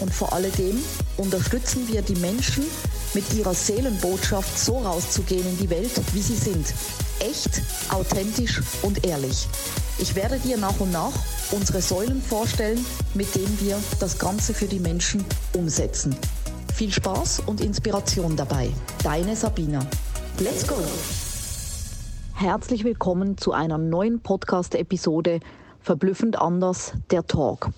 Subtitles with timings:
[0.00, 0.82] und vor alledem
[1.16, 2.64] unterstützen wir die Menschen,
[3.14, 6.74] mit ihrer Seelenbotschaft so rauszugehen in die Welt, wie sie sind.
[7.20, 9.46] Echt, authentisch und ehrlich.
[9.98, 11.12] Ich werde dir nach und nach
[11.52, 12.84] unsere Säulen vorstellen,
[13.14, 15.24] mit denen wir das Ganze für die Menschen
[15.56, 16.16] umsetzen.
[16.74, 18.70] Viel Spaß und Inspiration dabei.
[19.04, 19.86] Deine Sabina.
[20.40, 20.74] Let's go!
[22.34, 25.38] Herzlich willkommen zu einer neuen Podcast-Episode
[25.80, 27.70] Verblüffend anders, der Talk.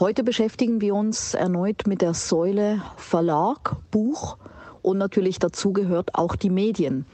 [0.00, 4.38] Heute beschäftigen wir uns erneut mit der Säule Verlag, Buch
[4.80, 7.04] und natürlich dazu gehört auch die Medien.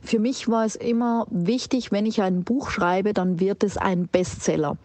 [0.00, 4.08] Für mich war es immer wichtig, wenn ich ein Buch schreibe, dann wird es ein
[4.08, 4.78] Bestseller.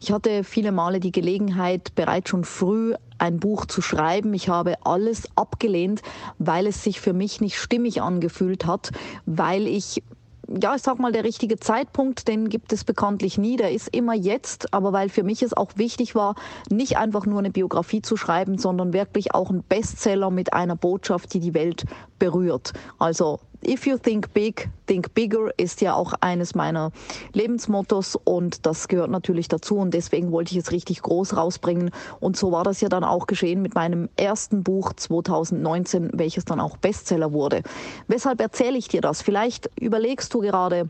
[0.00, 4.32] Ich hatte viele Male die Gelegenheit, bereits schon früh ein Buch zu schreiben.
[4.32, 6.02] Ich habe alles abgelehnt,
[6.38, 8.92] weil es sich für mich nicht stimmig angefühlt hat,
[9.24, 10.04] weil ich
[10.48, 14.14] ja, ich sag mal, der richtige Zeitpunkt, den gibt es bekanntlich nie, der ist immer
[14.14, 16.34] jetzt, aber weil für mich es auch wichtig war,
[16.70, 21.34] nicht einfach nur eine Biografie zu schreiben, sondern wirklich auch ein Bestseller mit einer Botschaft,
[21.34, 21.84] die die Welt
[22.18, 22.72] berührt.
[22.98, 26.92] Also If you think big, think bigger ist ja auch eines meiner
[27.32, 31.90] Lebensmottos und das gehört natürlich dazu und deswegen wollte ich es richtig groß rausbringen
[32.20, 36.60] und so war das ja dann auch geschehen mit meinem ersten Buch 2019, welches dann
[36.60, 37.62] auch Bestseller wurde.
[38.08, 39.22] Weshalb erzähle ich dir das?
[39.22, 40.88] Vielleicht überlegst du gerade,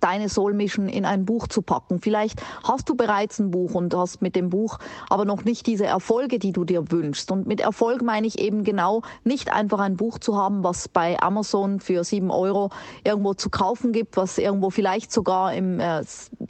[0.00, 2.00] deine Soul Mission in ein Buch zu packen.
[2.00, 5.86] Vielleicht hast du bereits ein Buch und hast mit dem Buch aber noch nicht diese
[5.86, 7.30] Erfolge, die du dir wünschst.
[7.30, 11.20] Und mit Erfolg meine ich eben genau nicht einfach ein Buch zu haben, was bei
[11.20, 12.70] Amazon für sieben Euro
[13.04, 16.02] irgendwo zu kaufen gibt, was irgendwo vielleicht sogar im äh,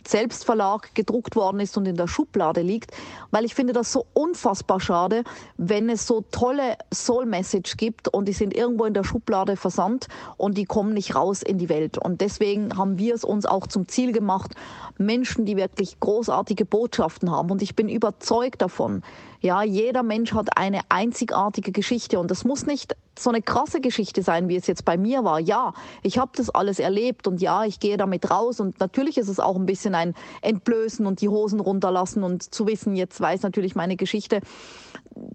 [0.06, 2.92] Selbstverlag gedruckt worden ist und in der Schublade liegt,
[3.30, 5.24] weil ich finde das so unfassbar schade,
[5.56, 10.08] wenn es so tolle Soul Message gibt und die sind irgendwo in der Schublade versandt
[10.36, 11.98] und die kommen nicht raus in die Welt.
[11.98, 14.54] Und deswegen haben wir es uns uns auch zum Ziel gemacht,
[14.98, 17.50] Menschen, die wirklich großartige Botschaften haben.
[17.50, 19.02] Und ich bin überzeugt davon,
[19.40, 24.22] ja, jeder Mensch hat eine einzigartige Geschichte und das muss nicht so eine krasse Geschichte
[24.22, 25.40] sein, wie es jetzt bei mir war.
[25.40, 29.28] Ja, ich habe das alles erlebt und ja, ich gehe damit raus und natürlich ist
[29.28, 33.42] es auch ein bisschen ein Entblößen und die Hosen runterlassen und zu wissen, jetzt weiß
[33.42, 34.40] natürlich meine Geschichte,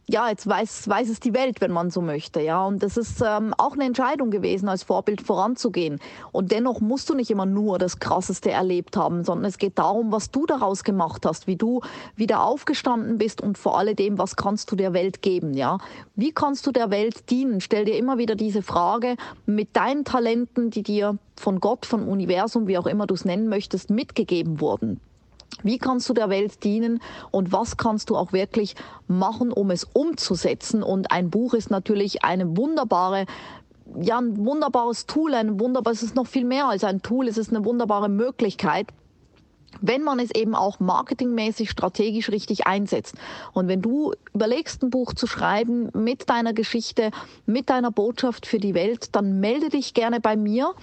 [0.07, 2.63] ja, jetzt weiß, weiß es die Welt, wenn man so möchte, ja.
[2.65, 5.99] Und das ist ähm, auch eine Entscheidung gewesen, als Vorbild voranzugehen.
[6.31, 10.11] Und dennoch musst du nicht immer nur das Krasseste erlebt haben, sondern es geht darum,
[10.11, 11.81] was du daraus gemacht hast, wie du
[12.15, 15.79] wieder aufgestanden bist und vor alledem, was kannst du der Welt geben, ja.
[16.15, 17.59] Wie kannst du der Welt dienen?
[17.59, 19.15] Stell dir immer wieder diese Frage
[19.47, 23.49] mit deinen Talenten, die dir von Gott, vom Universum, wie auch immer du es nennen
[23.49, 24.99] möchtest, mitgegeben wurden.
[25.63, 27.01] Wie kannst du der Welt dienen
[27.31, 28.75] und was kannst du auch wirklich
[29.07, 30.83] machen, um es umzusetzen?
[30.83, 33.25] Und ein Buch ist natürlich eine wunderbare
[33.99, 37.37] ja, ein wunderbares Tool, ein wunderbares, es ist noch viel mehr als ein Tool, es
[37.37, 38.87] ist eine wunderbare Möglichkeit,
[39.81, 43.15] wenn man es eben auch marketingmäßig strategisch richtig einsetzt.
[43.53, 47.11] Und wenn du überlegst, ein Buch zu schreiben mit deiner Geschichte,
[47.45, 50.73] mit deiner Botschaft für die Welt, dann melde dich gerne bei mir,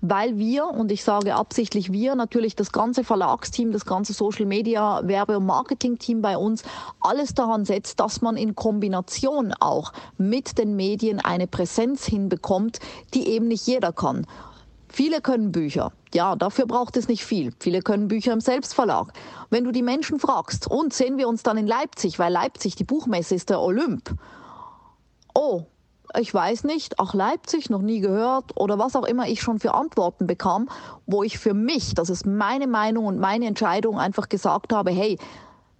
[0.00, 5.06] weil wir, und ich sage absichtlich wir, natürlich das ganze Verlagsteam, das ganze Social Media,
[5.06, 6.62] Werbe- und Marketing-Team bei uns,
[7.00, 12.78] alles daran setzt, dass man in Kombination auch mit den Medien eine Präsenz hinbekommt,
[13.12, 14.26] die eben nicht jeder kann.
[14.92, 15.92] Viele können Bücher.
[16.12, 17.52] Ja, dafür braucht es nicht viel.
[17.60, 19.12] Viele können Bücher im Selbstverlag.
[19.48, 22.84] Wenn du die Menschen fragst, und sehen wir uns dann in Leipzig, weil Leipzig die
[22.84, 24.14] Buchmesse ist der Olymp.
[25.32, 25.62] Oh,
[26.18, 29.74] ich weiß nicht, ach Leipzig, noch nie gehört oder was auch immer ich schon für
[29.74, 30.68] Antworten bekam,
[31.06, 35.18] wo ich für mich, das ist meine Meinung und meine Entscheidung, einfach gesagt habe, hey,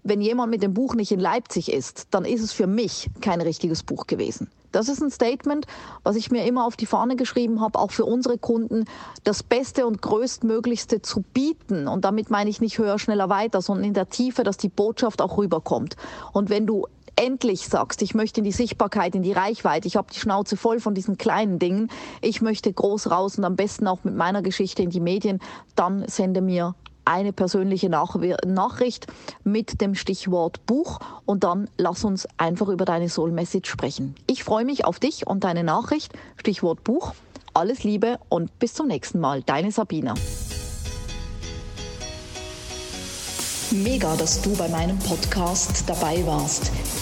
[0.03, 3.41] wenn jemand mit dem Buch nicht in Leipzig ist, dann ist es für mich kein
[3.41, 4.51] richtiges Buch gewesen.
[4.73, 5.67] Das ist ein Statement,
[6.05, 8.85] was ich mir immer auf die Fahne geschrieben habe, auch für unsere Kunden,
[9.25, 11.89] das Beste und Größtmöglichste zu bieten.
[11.89, 15.23] Und damit meine ich nicht höher, schneller, weiter, sondern in der Tiefe, dass die Botschaft
[15.23, 15.97] auch rüberkommt.
[16.33, 16.87] Und wenn du
[17.17, 20.81] endlich sagst, ich möchte in die Sichtbarkeit, in die Reichweite, ich habe die Schnauze voll
[20.81, 21.91] von diesen kleinen Dingen,
[22.23, 25.41] ich möchte groß raus und am besten auch mit meiner Geschichte in die Medien,
[25.75, 26.75] dann sende mir
[27.05, 28.17] eine persönliche Nach
[28.47, 29.07] Nachricht
[29.45, 34.15] mit dem Stichwort Buch und dann lass uns einfach über deine Soul Message sprechen.
[34.27, 37.15] Ich freue mich auf dich und deine Nachricht, Stichwort Buch.
[37.53, 39.43] Alles Liebe und bis zum nächsten Mal.
[39.43, 40.15] Deine Sabina.
[43.73, 46.73] Mega, dass du bei meinem Podcast dabei warst.